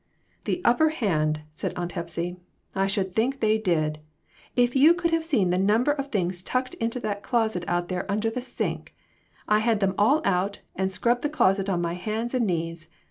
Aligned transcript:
"The 0.45 0.61
upper 0.65 0.89
hand!" 0.89 1.41
said 1.51 1.75
Aunt 1.75 1.91
Hepsy; 1.91 2.35
"I 2.73 2.87
should 2.87 3.13
think 3.13 3.39
they 3.39 3.59
did! 3.59 3.99
If 4.55 4.75
you 4.75 4.95
could 4.95 5.11
have 5.11 5.23
seen 5.23 5.51
the 5.51 5.59
number 5.59 5.91
of 5.91 6.09
things 6.11 6.41
tucked 6.41 6.73
into 6.81 6.99
that 7.01 7.21
closet 7.21 7.63
out 7.67 7.87
there 7.87 8.11
under 8.11 8.31
the 8.31 8.41
sink! 8.41 8.95
I've 9.47 9.61
had 9.61 9.79
them 9.79 9.93
all 9.99 10.23
out, 10.25 10.61
and 10.75 10.91
scrubbed 10.91 11.21
the 11.21 11.29
closet 11.29 11.69
on 11.69 11.83
my 11.83 11.93
hands 11.93 12.33
and 12.33 12.47
knees. 12.47 12.87